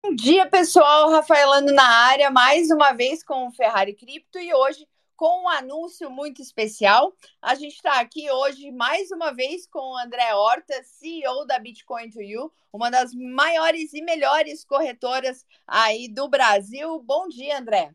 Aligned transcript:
Bom 0.00 0.14
dia, 0.14 0.46
pessoal. 0.46 1.10
Rafaelando 1.10 1.72
na 1.72 1.86
área, 1.86 2.30
mais 2.30 2.70
uma 2.70 2.92
vez 2.92 3.22
com 3.22 3.48
o 3.48 3.50
Ferrari 3.50 3.92
Cripto 3.92 4.38
e 4.38 4.54
hoje 4.54 4.86
com 5.16 5.42
um 5.42 5.48
anúncio 5.48 6.08
muito 6.08 6.40
especial. 6.40 7.12
A 7.42 7.56
gente 7.56 7.74
está 7.74 7.98
aqui 8.00 8.30
hoje 8.30 8.70
mais 8.70 9.10
uma 9.10 9.32
vez 9.32 9.66
com 9.66 9.80
o 9.80 9.98
André 9.98 10.32
Horta, 10.32 10.72
CEO 10.84 11.44
da 11.46 11.58
Bitcoin 11.58 12.10
to 12.10 12.22
You, 12.22 12.50
uma 12.72 12.90
das 12.90 13.12
maiores 13.12 13.92
e 13.92 14.00
melhores 14.00 14.64
corretoras 14.64 15.44
aí 15.66 16.08
do 16.08 16.28
Brasil. 16.28 17.02
Bom 17.02 17.28
dia, 17.28 17.58
André. 17.58 17.90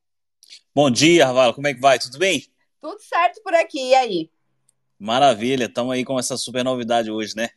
Bom 0.75 0.91
dia, 0.91 1.25
Ravala. 1.25 1.53
Como 1.53 1.67
é 1.67 1.73
que 1.73 1.79
vai? 1.79 1.97
Tudo 1.97 2.19
bem? 2.19 2.45
Tudo 2.81 2.99
certo 3.01 3.41
por 3.41 3.55
aqui. 3.55 3.91
E 3.91 3.95
aí? 3.95 4.29
Maravilha. 4.99 5.65
Estamos 5.65 5.93
aí 5.93 6.03
com 6.03 6.19
essa 6.19 6.35
super 6.35 6.65
novidade 6.65 7.09
hoje, 7.09 7.33
né? 7.35 7.49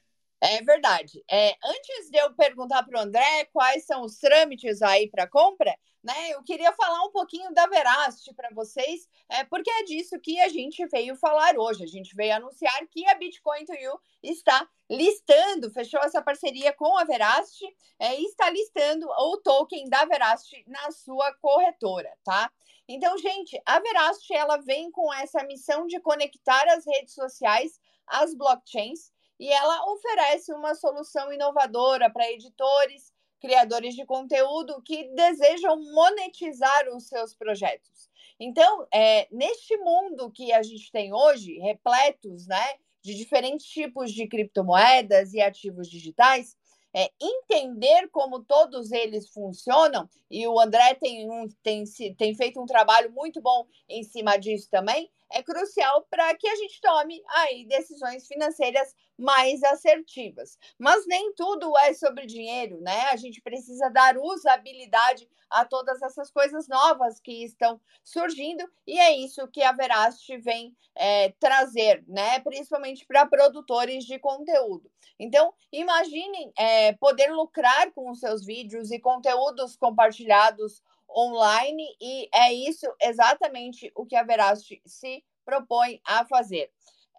É 0.48 0.62
verdade. 0.62 1.24
É, 1.28 1.56
antes 1.64 2.08
de 2.08 2.18
eu 2.18 2.32
perguntar 2.34 2.84
para 2.84 2.96
o 2.96 3.02
André 3.02 3.46
quais 3.46 3.84
são 3.84 4.02
os 4.02 4.16
trâmites 4.16 4.80
aí 4.80 5.10
para 5.10 5.26
compra, 5.26 5.76
né? 6.04 6.30
Eu 6.30 6.40
queria 6.44 6.72
falar 6.72 7.02
um 7.02 7.10
pouquinho 7.10 7.52
da 7.52 7.66
Veracity 7.66 8.32
para 8.32 8.50
vocês, 8.54 9.08
é, 9.28 9.42
porque 9.42 9.68
é 9.68 9.82
disso 9.82 10.20
que 10.20 10.40
a 10.40 10.48
gente 10.48 10.86
veio 10.86 11.16
falar 11.16 11.58
hoje. 11.58 11.82
A 11.82 11.88
gente 11.88 12.14
veio 12.14 12.36
anunciar 12.36 12.86
que 12.86 13.04
a 13.08 13.16
Bitcoin 13.16 13.64
to 13.64 13.74
You 13.74 13.98
está 14.22 14.68
listando, 14.88 15.68
fechou 15.72 15.98
essa 16.04 16.22
parceria 16.22 16.72
com 16.72 16.96
a 16.96 17.02
Veracity 17.02 17.66
é, 17.98 18.14
e 18.14 18.24
está 18.26 18.48
listando 18.48 19.08
o 19.08 19.38
token 19.38 19.88
da 19.88 20.04
Veracity 20.04 20.62
na 20.68 20.92
sua 20.92 21.34
corretora, 21.40 22.16
tá? 22.22 22.52
Então, 22.86 23.18
gente, 23.18 23.60
a 23.66 23.80
Veracity 23.80 24.32
ela 24.32 24.58
vem 24.58 24.92
com 24.92 25.12
essa 25.12 25.42
missão 25.42 25.88
de 25.88 25.98
conectar 25.98 26.68
as 26.68 26.86
redes 26.86 27.14
sociais 27.14 27.80
às 28.06 28.32
blockchains 28.32 29.10
e 29.38 29.52
ela 29.52 29.92
oferece 29.92 30.52
uma 30.52 30.74
solução 30.74 31.32
inovadora 31.32 32.10
para 32.10 32.30
editores, 32.30 33.12
criadores 33.40 33.94
de 33.94 34.04
conteúdo 34.04 34.82
que 34.82 35.08
desejam 35.14 35.76
monetizar 35.92 36.88
os 36.88 37.06
seus 37.06 37.34
projetos. 37.34 38.08
Então, 38.38 38.86
é, 38.92 39.26
neste 39.30 39.76
mundo 39.78 40.30
que 40.30 40.52
a 40.52 40.62
gente 40.62 40.90
tem 40.90 41.12
hoje, 41.12 41.58
repletos 41.58 42.46
né, 42.46 42.74
de 43.02 43.14
diferentes 43.14 43.66
tipos 43.66 44.12
de 44.12 44.26
criptomoedas 44.26 45.32
e 45.32 45.40
ativos 45.40 45.88
digitais, 45.88 46.56
é, 46.94 47.10
entender 47.20 48.08
como 48.08 48.42
todos 48.42 48.90
eles 48.90 49.28
funcionam, 49.28 50.08
e 50.30 50.46
o 50.48 50.58
André 50.58 50.94
tem, 50.94 51.30
um, 51.30 51.46
tem, 51.62 51.84
tem 52.16 52.34
feito 52.34 52.60
um 52.60 52.64
trabalho 52.64 53.12
muito 53.12 53.40
bom 53.40 53.66
em 53.86 54.02
cima 54.02 54.38
disso 54.38 54.68
também, 54.70 55.10
é 55.30 55.42
crucial 55.42 56.06
para 56.08 56.34
que 56.36 56.48
a 56.48 56.54
gente 56.56 56.80
tome 56.80 57.22
aí 57.28 57.66
decisões 57.66 58.26
financeiras 58.26 58.94
mais 59.18 59.62
assertivas. 59.62 60.58
Mas 60.78 61.06
nem 61.06 61.32
tudo 61.34 61.76
é 61.78 61.94
sobre 61.94 62.26
dinheiro, 62.26 62.80
né? 62.80 63.08
A 63.10 63.16
gente 63.16 63.40
precisa 63.40 63.88
dar 63.88 64.16
usabilidade 64.18 65.28
a 65.48 65.64
todas 65.64 66.02
essas 66.02 66.30
coisas 66.30 66.68
novas 66.68 67.20
que 67.20 67.44
estão 67.44 67.80
surgindo 68.02 68.68
e 68.86 68.98
é 68.98 69.16
isso 69.16 69.46
que 69.48 69.62
a 69.62 69.72
Veracity 69.72 70.38
vem 70.38 70.76
é, 70.94 71.30
trazer, 71.40 72.04
né? 72.06 72.40
Principalmente 72.40 73.06
para 73.06 73.26
produtores 73.26 74.04
de 74.04 74.18
conteúdo. 74.18 74.90
Então, 75.18 75.54
imaginem 75.72 76.52
é, 76.58 76.92
poder 76.94 77.30
lucrar 77.32 77.92
com 77.92 78.10
os 78.10 78.20
seus 78.20 78.44
vídeos 78.44 78.90
e 78.90 78.98
conteúdos 78.98 79.76
compartilhados 79.76 80.82
online 81.08 81.84
e 82.00 82.28
é 82.34 82.52
isso 82.52 82.86
exatamente 83.00 83.90
o 83.94 84.04
que 84.04 84.16
a 84.16 84.24
Veracity 84.24 84.82
se 84.84 85.24
propõe 85.44 86.00
a 86.04 86.26
fazer. 86.26 86.70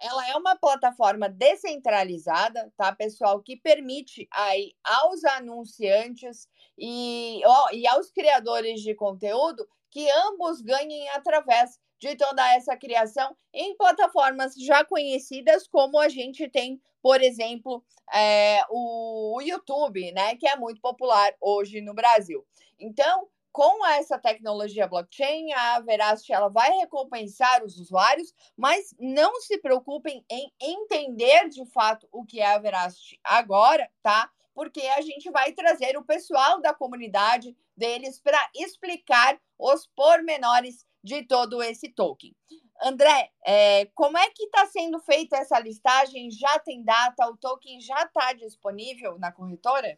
Ela 0.02 0.30
é 0.30 0.36
uma 0.36 0.56
plataforma 0.56 1.28
descentralizada, 1.28 2.72
tá, 2.78 2.94
pessoal, 2.94 3.42
que 3.42 3.58
permite 3.58 4.28
aí 4.32 4.74
aos 4.84 5.24
anunciantes 5.24 6.48
e, 6.78 7.42
ó, 7.46 7.70
e 7.72 7.88
aos 7.88 8.12
criadores 8.12 8.82
de 8.82 8.94
conteúdo 8.94 9.68
que 9.90 10.10
ambos 10.12 10.62
ganhem 10.62 11.10
através 11.10 11.80
de 12.00 12.16
toda 12.16 12.54
essa 12.54 12.78
criação 12.78 13.36
em 13.54 13.76
plataformas 13.76 14.54
já 14.56 14.86
conhecidas, 14.86 15.68
como 15.68 16.00
a 16.00 16.10
gente 16.10 16.48
tem, 16.50 16.80
por 17.02 17.22
exemplo, 17.22 17.84
é, 18.14 18.62
o, 18.70 19.38
o 19.38 19.42
YouTube, 19.42 20.12
né, 20.12 20.36
que 20.36 20.48
é 20.48 20.56
muito 20.56 20.80
popular 20.80 21.34
hoje 21.42 21.82
no 21.82 21.94
Brasil. 21.94 22.46
Então, 22.80 23.28
com 23.58 23.84
essa 23.88 24.20
tecnologia 24.20 24.86
blockchain, 24.86 25.52
a 25.52 25.80
Veracity 25.80 26.32
ela 26.32 26.48
vai 26.48 26.70
recompensar 26.74 27.66
os 27.66 27.80
usuários, 27.80 28.32
mas 28.56 28.94
não 29.00 29.42
se 29.42 29.58
preocupem 29.58 30.24
em 30.30 30.54
entender 30.62 31.50
de 31.50 31.66
fato 31.66 32.08
o 32.12 32.24
que 32.24 32.40
é 32.40 32.54
a 32.54 32.60
Veracity 32.60 33.20
agora, 33.24 33.90
tá? 34.04 34.30
Porque 34.54 34.82
a 34.82 35.02
gente 35.02 35.32
vai 35.32 35.54
trazer 35.54 35.98
o 35.98 36.06
pessoal 36.06 36.62
da 36.62 36.72
comunidade 36.72 37.58
deles 37.76 38.22
para 38.22 38.38
explicar 38.54 39.42
os 39.58 39.88
pormenores 39.88 40.86
de 41.04 41.24
todo 41.24 41.64
esse 41.64 41.90
token. 41.90 42.36
André, 42.84 43.32
é, 43.44 43.86
como 43.96 44.20
é 44.20 44.30
que 44.30 44.44
está 44.44 44.68
sendo 44.68 45.00
feita 45.00 45.36
essa 45.36 45.60
listagem? 45.60 46.30
Já 46.30 46.60
tem 46.60 46.84
data? 46.84 47.28
O 47.28 47.36
token 47.36 47.82
já 47.82 48.04
está 48.04 48.34
disponível 48.34 49.18
na 49.18 49.32
corretora? 49.32 49.98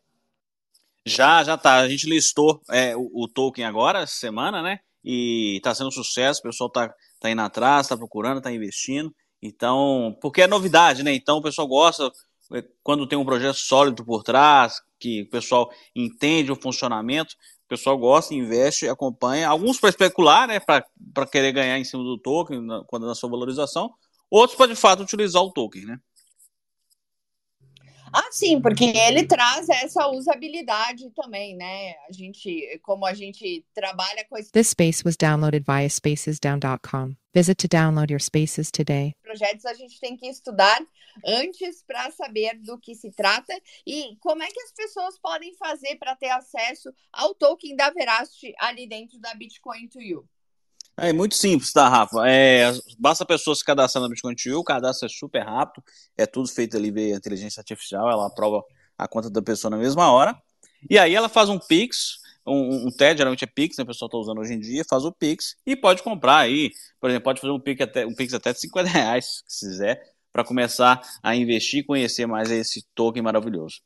Já, 1.06 1.44
já 1.44 1.58
tá. 1.58 1.78
A 1.78 1.90
gente 1.90 2.10
listou 2.10 2.62
é, 2.70 2.96
o, 2.96 3.10
o, 3.14 3.28
token 3.28 3.66
agora, 3.66 4.06
semana, 4.06 4.62
né? 4.62 4.80
E 5.04 5.60
tá 5.64 5.74
sendo 5.74 5.88
um 5.88 5.92
sucesso, 5.92 6.40
o 6.40 6.44
pessoal 6.44 6.70
tá, 6.70 6.94
tá 7.20 7.30
indo 7.30 7.42
atrás, 7.42 7.88
tá 7.88 7.98
procurando, 7.98 8.42
tá 8.42 8.52
investindo. 8.52 9.14
Então, 9.42 10.18
porque 10.22 10.42
é 10.42 10.48
novidade, 10.48 11.04
né? 11.04 11.14
Então 11.14 11.38
o 11.38 11.42
pessoal 11.42 11.68
gosta 11.68 12.12
é, 12.54 12.64
quando 12.84 13.08
tem 13.08 13.18
um 13.18 13.26
projeto 13.26 13.56
sólido 13.56 14.04
por 14.04 14.24
trás, 14.24 14.82
que 15.00 15.24
o 15.24 15.30
pessoal 15.30 15.70
entende 15.96 16.52
o 16.52 16.62
funcionamento, 16.62 17.36
o 17.66 17.70
pessoal 17.70 17.98
gosta, 17.98 18.34
investe, 18.34 18.88
acompanha. 18.88 19.48
Alguns 19.48 19.80
para 19.80 19.90
especular, 19.90 20.48
né? 20.48 20.60
Para 20.60 21.28
querer 21.32 21.52
ganhar 21.52 21.78
em 21.78 21.84
cima 21.84 22.04
do 22.04 22.18
token, 22.18 22.62
na, 22.62 22.84
quando 22.86 23.08
na 23.08 23.16
sua 23.16 23.30
valorização. 23.30 23.92
Outros 24.30 24.58
para 24.58 24.68
de 24.68 24.76
fato 24.76 25.04
utilizar 25.04 25.42
o 25.42 25.52
token, 25.52 25.86
né? 25.86 26.00
Ah, 28.14 28.30
sim, 28.32 28.62
porque 28.62 28.86
ele 28.86 29.26
traz 29.26 29.68
essa 29.70 30.08
usabilidade 30.10 31.10
também, 31.12 31.56
né? 31.56 31.94
A 32.08 32.12
gente, 32.12 32.80
como 32.84 33.06
a 33.06 33.14
gente 33.14 33.66
trabalha 33.74 34.26
com 34.30 34.38
esse... 34.38 34.52
This 34.52 34.70
space 34.70 35.04
was 35.06 35.16
downloaded 35.16 35.64
via 35.66 35.88
spacesdown.com. 35.90 37.16
Visit 37.34 37.60
to 37.60 37.68
download 37.68 38.10
your 38.10 38.20
spaces 38.20 38.72
today. 38.72 39.16
Projetos 39.22 39.66
a 39.66 39.74
gente 39.74 40.00
tem 40.00 40.18
que 40.18 40.28
estudar 40.28 40.82
antes 41.24 41.84
para 41.86 42.10
saber 42.12 42.58
do 42.60 42.78
que 42.80 42.96
se 42.96 43.12
trata 43.12 43.54
e 43.86 44.16
como 44.20 44.42
é 44.42 44.48
que 44.48 44.60
as 44.62 44.72
pessoas 44.72 45.20
podem 45.20 45.54
fazer 45.56 45.96
para 45.98 46.16
ter 46.16 46.30
acesso 46.30 46.92
ao 47.14 47.36
token 47.36 47.76
da 47.76 47.92
Veracity 47.92 48.54
ali 48.60 48.88
dentro 48.88 49.20
da 49.20 49.34
Bitcoin 49.36 49.88
to 49.88 50.02
You. 50.02 50.28
É 51.02 51.14
muito 51.14 51.36
simples, 51.36 51.72
tá, 51.72 51.88
Rafa? 51.88 52.28
É, 52.28 52.72
basta 52.98 53.24
a 53.24 53.28
pessoa 53.28 53.56
se 53.56 53.64
cadastrar 53.64 54.02
na 54.02 54.10
Bitcoin 54.10 54.36
You, 54.46 54.60
o 54.60 54.64
cadastro 54.64 55.06
é 55.06 55.10
super 55.10 55.42
rápido, 55.42 55.84
é 56.18 56.26
tudo 56.26 56.50
feito 56.50 56.76
ali 56.76 56.92
via 56.92 57.16
inteligência 57.16 57.62
artificial, 57.62 58.10
ela 58.10 58.28
aprova 58.28 58.64
a 58.98 59.08
conta 59.08 59.30
da 59.30 59.42
pessoa 59.42 59.72
na 59.72 59.78
mesma 59.78 60.12
hora. 60.12 60.36
E 60.90 60.98
aí 60.98 61.16
ela 61.16 61.30
faz 61.30 61.48
um 61.48 61.58
Pix, 61.58 62.20
um, 62.46 62.88
um 62.88 62.92
TED, 62.92 63.20
geralmente 63.20 63.44
é 63.44 63.48
Pix, 63.48 63.78
né, 63.78 63.84
o 63.84 63.88
pessoal 63.88 64.08
está 64.08 64.18
usando 64.18 64.40
hoje 64.40 64.54
em 64.54 64.60
dia, 64.60 64.84
faz 64.90 65.06
o 65.06 65.12
Pix 65.12 65.56
e 65.66 65.76
pode 65.76 66.04
comprar 66.04 66.38
aí, 66.38 66.72
por 67.00 67.10
exemplo, 67.10 67.24
pode 67.24 67.40
fazer 67.40 67.54
um 67.54 67.60
Pix 67.60 67.82
até, 67.82 68.06
um 68.06 68.14
Pix 68.14 68.34
até 68.34 68.52
de 68.52 68.60
50 68.60 68.90
reais, 68.90 69.44
se 69.48 69.68
quiser, 69.68 70.02
para 70.34 70.44
começar 70.44 71.02
a 71.24 71.36
investir 71.36 71.80
e 71.80 71.84
conhecer 71.84 72.26
mais 72.26 72.52
esse 72.52 72.86
token 72.94 73.24
maravilhoso. 73.24 73.82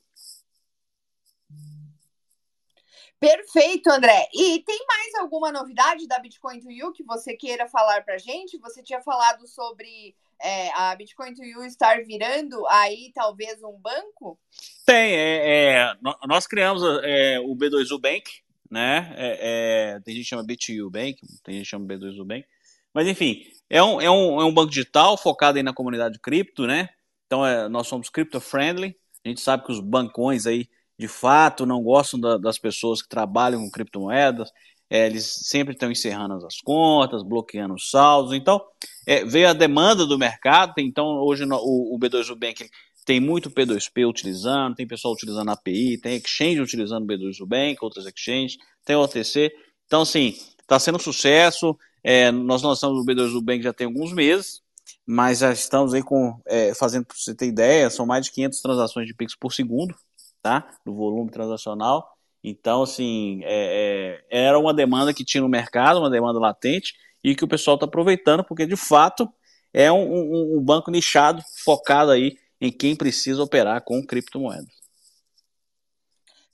Perfeito, 3.24 3.90
André. 3.90 4.28
E 4.34 4.60
tem 4.64 4.86
mais 4.86 5.16
alguma 5.16 5.50
novidade 5.50 6.06
da 6.10 6.20
Bitcoin 6.20 6.60
to 6.60 6.70
You 6.70 6.92
que 6.92 7.06
você 7.06 7.38
queira 7.38 7.70
falar 7.70 8.04
para 8.04 8.18
gente? 8.18 8.58
Você 8.58 8.84
tinha 8.84 9.00
falado 9.00 9.48
sobre 9.48 10.14
é, 10.42 10.70
a 10.74 10.94
Bitcoin 10.94 11.34
to 11.34 11.42
You 11.42 11.64
estar 11.64 12.04
virando 12.04 12.68
aí 12.68 13.14
talvez 13.16 13.64
um 13.64 13.80
banco? 13.80 14.38
Tem. 14.86 15.16
É, 15.16 15.78
é 15.78 15.98
nós 16.28 16.46
criamos 16.46 16.84
é, 17.02 17.40
o 17.40 17.56
B2U 17.56 17.98
Bank, 17.98 18.30
né? 18.70 19.14
É, 19.16 19.94
é, 19.96 20.00
tem 20.02 20.16
gente 20.16 20.24
que 20.26 20.30
chama 20.30 20.44
BTU 20.44 20.90
Bank, 20.92 21.22
tem 21.46 21.56
gente 21.56 21.64
que 21.64 21.70
chama 21.70 21.86
B2U 21.86 22.26
Bank. 22.26 22.46
Mas 22.94 23.08
enfim, 23.08 23.46
é 23.70 23.82
um, 23.82 24.02
é 24.02 24.12
um, 24.12 24.42
é 24.42 24.44
um 24.44 24.54
banco 24.54 24.70
digital 24.70 25.16
focado 25.16 25.58
aí 25.58 25.64
na 25.64 25.74
comunidade 25.74 26.20
cripto, 26.20 26.68
né? 26.68 26.90
Então 27.26 27.70
nós 27.70 27.88
somos 27.88 28.10
crypto 28.10 28.42
friendly. 28.42 28.98
A 29.24 29.30
gente 29.30 29.40
sabe 29.40 29.66
que 29.66 29.72
os 29.72 29.80
bancões 29.80 30.46
aí 30.46 30.68
de 31.04 31.08
fato 31.10 31.66
não 31.66 31.84
gostam 31.84 32.18
da, 32.18 32.38
das 32.38 32.58
pessoas 32.58 33.02
que 33.02 33.10
trabalham 33.10 33.60
com 33.60 33.70
criptomoedas, 33.70 34.50
é, 34.90 35.06
eles 35.06 35.26
sempre 35.26 35.74
estão 35.74 35.92
encerrando 35.92 36.46
as 36.46 36.62
contas, 36.62 37.22
bloqueando 37.24 37.74
os 37.74 37.90
saldos. 37.90 38.32
Então, 38.32 38.62
é, 39.06 39.26
veio 39.26 39.50
a 39.50 39.54
demanda 39.54 40.06
do 40.06 40.18
mercado. 40.18 40.76
Então, 40.78 41.06
hoje 41.06 41.46
no, 41.46 41.58
o, 41.58 41.94
o 41.94 42.00
B2U 42.00 42.40
Bank 42.40 42.70
tem 43.04 43.20
muito 43.20 43.52
P2P 43.52 44.08
utilizando, 44.08 44.76
tem 44.76 44.88
pessoal 44.88 45.14
utilizando 45.14 45.50
API, 45.52 45.98
tem 45.98 46.16
exchange 46.16 46.62
utilizando 46.62 47.04
o 47.04 47.08
B2U 47.08 47.46
Bank, 47.46 47.80
outras 47.82 48.06
exchanges, 48.06 48.56
tem 48.86 48.96
OTC. 48.96 49.52
Então, 49.86 50.04
assim, 50.04 50.34
está 50.62 50.80
sendo 50.80 50.96
um 50.96 51.02
sucesso. 51.02 51.78
É, 52.02 52.32
nós 52.32 52.62
lançamos 52.62 52.98
o 52.98 53.06
B2U 53.06 53.44
Bank 53.44 53.62
já 53.62 53.74
tem 53.74 53.88
alguns 53.88 54.14
meses, 54.14 54.62
mas 55.06 55.40
já 55.40 55.52
estamos 55.52 55.94
aí 55.94 56.02
com, 56.02 56.40
é, 56.48 56.74
fazendo, 56.74 57.06
para 57.06 57.18
você 57.18 57.36
ter 57.36 57.48
ideia, 57.48 57.90
são 57.90 58.06
mais 58.06 58.24
de 58.26 58.32
500 58.32 58.62
transações 58.62 59.06
de 59.06 59.14
Pix 59.14 59.36
por 59.36 59.52
segundo 59.52 59.94
tá? 60.44 60.70
Do 60.86 60.94
volume 60.94 61.32
transacional. 61.32 62.14
Então, 62.44 62.84
assim, 62.84 63.42
é, 63.46 64.22
é, 64.30 64.48
era 64.48 64.60
uma 64.60 64.74
demanda 64.74 65.14
que 65.14 65.24
tinha 65.24 65.42
no 65.42 65.48
mercado, 65.48 66.00
uma 66.00 66.10
demanda 66.10 66.38
latente, 66.38 66.94
e 67.24 67.34
que 67.34 67.46
o 67.46 67.48
pessoal 67.48 67.76
está 67.76 67.86
aproveitando, 67.86 68.44
porque 68.44 68.66
de 68.66 68.76
fato 68.76 69.32
é 69.74 69.90
um, 69.90 70.14
um, 70.14 70.58
um, 70.58 70.62
banco 70.62 70.92
nichado, 70.92 71.42
focado 71.64 72.12
aí 72.12 72.38
em 72.60 72.70
quem 72.70 72.96
precisa 72.96 73.42
operar 73.42 73.82
com 73.84 74.06
criptomoedas. 74.06 74.68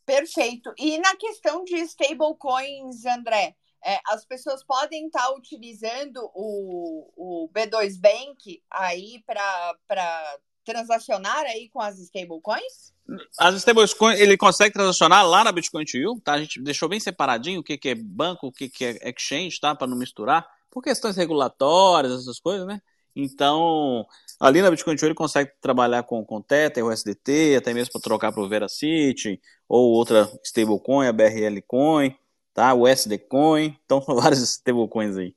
Perfeito. 0.06 0.72
E 0.78 1.00
na 1.00 1.16
questão 1.16 1.64
de 1.64 1.76
stablecoins, 1.78 3.06
André, 3.06 3.56
é, 3.84 4.00
as 4.08 4.26
pessoas 4.26 4.64
podem 4.64 5.08
estar 5.08 5.28
tá 5.28 5.34
utilizando 5.34 6.30
o, 6.36 7.12
o 7.16 7.50
B2 7.50 8.00
Bank 8.00 8.62
aí 8.70 9.24
para 9.26 10.38
transacionar 10.66 11.46
aí 11.46 11.70
com 11.70 11.82
as 11.82 12.00
stablecoins? 12.00 12.94
As 13.38 13.56
stablecoins, 13.56 14.20
ele 14.20 14.38
consegue 14.38 14.74
transacionar 14.74 15.28
lá 15.28 15.44
na 15.44 15.52
Bitcoin 15.52 15.86
tá? 16.24 16.34
A 16.34 16.40
gente 16.40 16.62
deixou 16.62 16.88
bem 16.88 17.00
separadinho 17.00 17.60
o 17.60 17.64
que, 17.64 17.78
que 17.78 17.90
é 17.90 17.96
banco, 17.96 18.48
o 18.48 18.52
que, 18.52 18.70
que 18.70 18.86
é 18.86 19.10
exchange, 19.10 19.60
tá? 19.60 19.74
Para 19.74 19.88
não 19.88 19.98
misturar, 19.98 20.48
por 20.70 20.84
questões 20.84 21.16
regulatórias, 21.16 22.14
essas 22.14 22.40
coisas, 22.40 22.68
né? 22.68 22.82
Então, 23.16 24.06
ali 24.40 24.62
na 24.62 24.70
Bitcoin 24.70 24.96
ele 25.02 25.14
consegue 25.14 25.52
trabalhar 25.60 26.04
com, 26.04 26.24
com 26.24 26.42
Tether, 26.42 26.86
o 26.86 26.92
SDT, 26.92 27.56
até 27.58 27.74
mesmo 27.74 27.92
para 27.94 28.02
trocar 28.02 28.32
para 28.32 28.42
o 28.42 28.48
Veracity, 28.48 29.42
ou 29.68 29.92
outra 29.92 30.30
stablecoin, 30.44 31.08
a 31.08 31.12
BRL 31.12 31.62
Coin, 31.68 32.16
tá? 32.54 32.74
o 32.74 32.88
SD 32.88 33.18
Coin. 33.18 33.76
Então, 33.86 34.02
são 34.04 34.16
vários 34.16 34.42
stablecoins 34.42 35.18
aí. 35.18 35.36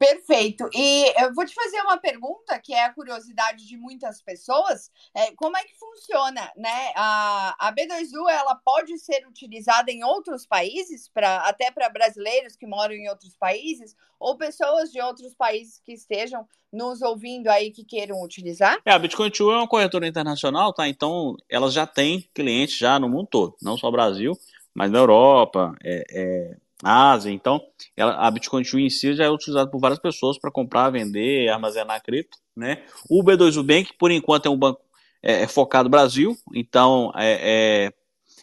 Perfeito. 0.00 0.66
E 0.74 1.12
eu 1.22 1.34
vou 1.34 1.44
te 1.44 1.52
fazer 1.52 1.78
uma 1.82 1.98
pergunta 1.98 2.58
que 2.58 2.72
é 2.72 2.86
a 2.86 2.94
curiosidade 2.94 3.68
de 3.68 3.76
muitas 3.76 4.22
pessoas. 4.22 4.90
É, 5.14 5.30
como 5.36 5.58
é 5.58 5.62
que 5.62 5.78
funciona, 5.78 6.50
né? 6.56 6.90
A, 6.96 7.54
a 7.68 7.70
B2U 7.70 8.30
ela 8.30 8.54
pode 8.54 8.98
ser 8.98 9.26
utilizada 9.28 9.90
em 9.90 10.02
outros 10.02 10.46
países, 10.46 11.06
para 11.12 11.40
até 11.40 11.70
para 11.70 11.90
brasileiros 11.90 12.56
que 12.56 12.66
moram 12.66 12.94
em 12.94 13.10
outros 13.10 13.36
países, 13.36 13.94
ou 14.18 14.38
pessoas 14.38 14.90
de 14.90 15.02
outros 15.02 15.34
países 15.34 15.82
que 15.84 15.92
estejam 15.92 16.48
nos 16.72 17.02
ouvindo 17.02 17.48
aí 17.48 17.70
que 17.70 17.84
queiram 17.84 18.22
utilizar? 18.22 18.78
É, 18.86 18.92
a 18.92 18.98
Bitcoin 18.98 19.28
2 19.28 19.38
é 19.38 19.58
uma 19.58 19.68
corretora 19.68 20.06
internacional, 20.06 20.72
tá? 20.72 20.88
Então 20.88 21.36
elas 21.46 21.74
já 21.74 21.86
têm 21.86 22.26
clientes 22.34 22.78
já 22.78 22.98
no 22.98 23.06
mundo 23.06 23.28
todo, 23.30 23.56
não 23.60 23.76
só 23.76 23.90
Brasil, 23.90 24.32
mas 24.74 24.90
na 24.90 24.98
Europa, 24.98 25.74
é, 25.84 26.04
é 26.10 26.56
Ásia. 26.82 27.30
Então, 27.30 27.60
ela, 27.96 28.14
a 28.14 28.30
Bitcoin 28.30 28.62
Tree 28.62 28.86
em 28.86 28.90
si 28.90 29.14
já 29.14 29.24
é 29.24 29.30
utilizada 29.30 29.70
por 29.70 29.80
várias 29.80 29.98
pessoas 29.98 30.38
para 30.38 30.50
comprar, 30.50 30.90
vender, 30.90 31.48
armazenar 31.48 32.02
cripto. 32.02 32.38
Né? 32.56 32.84
O 33.08 33.22
B2 33.22 33.62
Bank, 33.62 33.92
por 33.98 34.10
enquanto, 34.10 34.46
é 34.46 34.50
um 34.50 34.56
banco 34.56 34.80
é, 35.22 35.42
é 35.42 35.46
focado 35.46 35.84
no 35.84 35.90
Brasil, 35.90 36.36
então 36.54 37.12
é, 37.14 37.86
é 37.88 37.92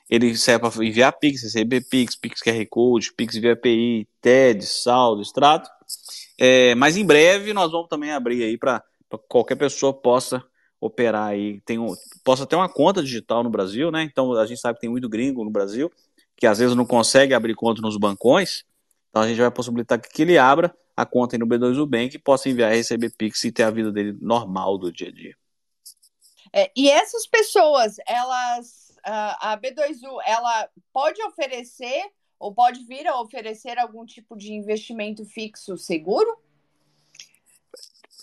ele 0.10 0.38
serve 0.38 0.70
para 0.70 0.86
enviar 0.86 1.12
Pix, 1.20 1.44
receber 1.44 1.82
Pix, 1.82 2.16
Pix 2.16 2.42
QR 2.42 2.66
Code, 2.70 3.14
Pix 3.14 3.36
via 3.36 3.54
API, 3.54 4.08
TED, 4.22 4.66
saldo, 4.66 5.22
extrato. 5.22 5.70
É, 6.38 6.76
mas 6.76 6.96
em 6.96 7.06
breve 7.06 7.54
nós 7.54 7.72
vamos 7.72 7.90
também 7.90 8.12
abrir 8.12 8.44
aí 8.44 8.58
para 8.58 8.82
qualquer 9.28 9.56
pessoa 9.56 9.94
possa 9.94 10.42
operar 10.80 11.30
aí, 11.30 11.60
tem 11.62 11.80
um, 11.80 11.94
possa 12.24 12.46
ter 12.46 12.56
uma 12.56 12.70
conta 12.70 13.02
digital 13.04 13.44
no 13.44 13.50
Brasil, 13.50 13.92
né? 13.92 14.04
Então 14.04 14.34
a 14.34 14.46
gente 14.46 14.62
sabe 14.62 14.76
que 14.76 14.82
tem 14.82 14.90
muito 14.90 15.10
gringo 15.10 15.44
no 15.44 15.50
Brasil 15.50 15.92
que 16.38 16.48
às 16.48 16.60
vezes 16.60 16.76
não 16.76 16.86
consegue 16.86 17.34
abrir 17.34 17.56
conta 17.56 17.82
nos 17.82 17.98
bancões, 17.98 18.64
então 19.10 19.24
a 19.24 19.28
gente 19.28 19.42
vai 19.42 19.52
possibilitar 19.52 20.00
que 20.00 20.22
ele 20.22 20.38
abra 20.38 20.74
a 20.96 21.06
conta 21.06 21.38
no 21.38 21.48
B2U 21.48 21.86
Bank 21.86 22.16
e 22.16 22.20
possa 22.20 22.50
enviar 22.50 22.72
e 22.74 22.78
receber 22.78 23.12
Pix 23.18 23.44
e 23.44 23.52
ter 23.52 23.64
a 23.64 23.72
vida 23.72 23.92
dele 23.92 24.18
normal 24.22 24.78
do 24.78 24.92
dia 24.92 25.10
a 25.10 25.12
dia. 25.12 25.36
É, 26.54 26.72
e 26.76 26.90
essas 26.90 27.28
pessoas, 27.28 27.98
elas, 28.08 28.98
a 29.04 29.58
B2U, 29.58 30.20
ela 30.26 30.70
pode 30.94 31.22
oferecer 31.24 32.04
ou 32.40 32.54
pode 32.54 32.84
vir 32.86 33.08
a 33.08 33.20
oferecer 33.20 33.78
algum 33.80 34.06
tipo 34.06 34.36
de 34.36 34.54
investimento 34.54 35.26
fixo 35.26 35.78
seguro? 35.78 36.38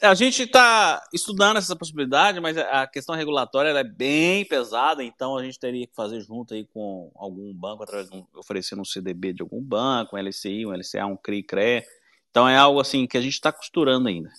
A 0.02 0.14
gente 0.14 0.42
está 0.42 1.06
estudando 1.12 1.56
essa 1.56 1.76
possibilidade, 1.76 2.40
mas 2.40 2.58
a 2.58 2.86
questão 2.86 3.14
regulatória 3.14 3.70
é 3.70 3.84
bem 3.84 4.44
pesada, 4.44 5.04
então 5.04 5.36
a 5.36 5.44
gente 5.44 5.58
teria 5.58 5.86
que 5.86 5.94
fazer 5.94 6.20
junto 6.20 6.52
aí 6.52 6.66
com 6.66 7.12
algum 7.14 7.54
banco, 7.54 7.84
através 7.84 8.10
de 8.10 8.16
um, 8.16 8.26
oferecendo 8.34 8.82
um 8.82 8.84
CDB 8.84 9.32
de 9.32 9.42
algum 9.42 9.62
banco, 9.62 10.16
um 10.16 10.18
LCI, 10.18 10.66
um 10.66 10.72
LCA, 10.72 11.06
um 11.06 11.16
CRI-CRE. 11.16 11.86
Então 12.30 12.48
é 12.48 12.56
algo 12.56 12.80
assim 12.80 13.06
que 13.06 13.16
a 13.16 13.20
gente 13.20 13.34
está 13.34 13.52
costurando 13.52 14.08
ainda. 14.08 14.30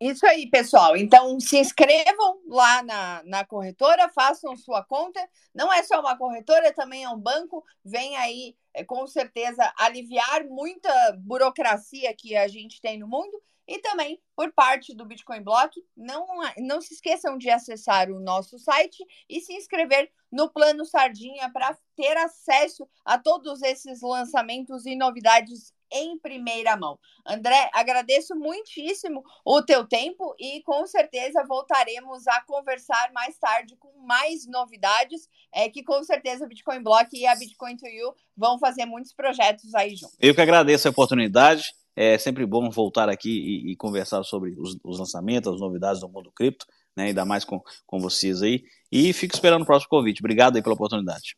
Isso 0.00 0.26
aí, 0.26 0.48
pessoal. 0.48 0.96
Então, 0.96 1.38
se 1.38 1.58
inscrevam 1.58 2.40
lá 2.46 2.82
na, 2.82 3.22
na 3.24 3.44
corretora, 3.44 4.08
façam 4.08 4.56
sua 4.56 4.82
conta. 4.82 5.20
Não 5.54 5.70
é 5.70 5.82
só 5.82 6.00
uma 6.00 6.16
corretora, 6.16 6.72
também 6.72 7.04
é 7.04 7.08
um 7.10 7.20
banco. 7.20 7.62
Vem 7.84 8.16
aí, 8.16 8.56
é, 8.72 8.82
com 8.82 9.06
certeza, 9.06 9.70
aliviar 9.76 10.44
muita 10.46 10.90
burocracia 11.18 12.14
que 12.16 12.34
a 12.34 12.48
gente 12.48 12.80
tem 12.80 12.98
no 12.98 13.06
mundo. 13.06 13.42
E 13.68 13.78
também, 13.78 14.18
por 14.34 14.50
parte 14.52 14.94
do 14.96 15.04
Bitcoin 15.04 15.42
Block, 15.42 15.78
não, 15.94 16.26
não 16.58 16.80
se 16.80 16.94
esqueçam 16.94 17.36
de 17.36 17.50
acessar 17.50 18.10
o 18.10 18.18
nosso 18.18 18.58
site 18.58 19.04
e 19.28 19.38
se 19.40 19.52
inscrever 19.52 20.10
no 20.32 20.50
Plano 20.50 20.84
Sardinha 20.86 21.52
para 21.52 21.76
ter 21.94 22.16
acesso 22.16 22.88
a 23.04 23.18
todos 23.18 23.62
esses 23.62 24.00
lançamentos 24.00 24.86
e 24.86 24.96
novidades 24.96 25.74
em 25.92 26.18
primeira 26.18 26.76
mão. 26.76 26.98
André, 27.26 27.70
agradeço 27.72 28.34
muitíssimo 28.34 29.22
o 29.44 29.62
teu 29.62 29.86
tempo 29.86 30.34
e 30.38 30.62
com 30.62 30.86
certeza 30.86 31.44
voltaremos 31.46 32.26
a 32.26 32.40
conversar 32.42 33.10
mais 33.12 33.36
tarde 33.38 33.76
com 33.76 33.90
mais 34.06 34.46
novidades, 34.46 35.28
é 35.52 35.68
que 35.68 35.82
com 35.82 36.02
certeza 36.02 36.44
o 36.44 36.48
Bitcoin 36.48 36.82
Block 36.82 37.08
e 37.16 37.26
a 37.26 37.34
Bitcoin 37.34 37.76
to 37.76 37.86
You 37.86 38.14
vão 38.36 38.58
fazer 38.58 38.86
muitos 38.86 39.12
projetos 39.12 39.74
aí 39.74 39.94
juntos. 39.96 40.16
Eu 40.20 40.34
que 40.34 40.40
agradeço 40.40 40.88
a 40.88 40.90
oportunidade. 40.90 41.72
É 41.96 42.16
sempre 42.16 42.46
bom 42.46 42.70
voltar 42.70 43.08
aqui 43.08 43.30
e, 43.30 43.72
e 43.72 43.76
conversar 43.76 44.22
sobre 44.22 44.54
os, 44.58 44.76
os, 44.82 44.98
lançamentos, 44.98 45.52
as 45.52 45.60
novidades 45.60 46.00
do 46.00 46.08
mundo 46.08 46.32
cripto, 46.32 46.64
né? 46.96 47.06
Ainda 47.06 47.24
mais 47.24 47.44
com, 47.44 47.60
com 47.86 47.98
vocês 47.98 48.42
aí. 48.42 48.62
E 48.90 49.12
fico 49.12 49.34
esperando 49.34 49.62
o 49.62 49.66
próximo 49.66 49.90
convite. 49.90 50.20
Obrigado 50.20 50.56
aí 50.56 50.62
pela 50.62 50.74
oportunidade. 50.74 51.36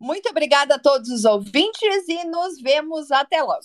Muito 0.00 0.28
obrigada 0.28 0.76
a 0.76 0.78
todos 0.78 1.08
os 1.08 1.24
ouvintes 1.24 2.08
e 2.08 2.24
nos 2.24 2.60
vemos 2.60 3.10
até 3.10 3.42
logo. 3.42 3.64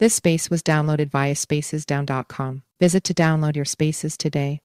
This 0.00 0.14
space 0.14 0.48
was 0.48 0.62
downloaded 0.62 1.10
via 1.10 1.34
spacesdown.com. 1.34 2.62
Visit 2.80 3.04
to 3.04 3.14
download 3.14 3.54
your 3.54 3.66
spaces 3.66 4.16
today. 4.16 4.58